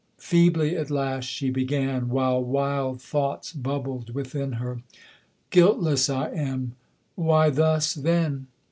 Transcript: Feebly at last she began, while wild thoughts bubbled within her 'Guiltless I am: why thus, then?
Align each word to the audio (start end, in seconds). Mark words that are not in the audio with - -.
Feebly 0.17 0.75
at 0.75 0.89
last 0.89 1.25
she 1.25 1.51
began, 1.51 2.09
while 2.09 2.43
wild 2.43 2.99
thoughts 2.99 3.53
bubbled 3.53 4.15
within 4.15 4.53
her 4.53 4.81
'Guiltless 5.51 6.09
I 6.09 6.31
am: 6.31 6.73
why 7.13 7.51
thus, 7.51 7.93
then? 7.93 8.47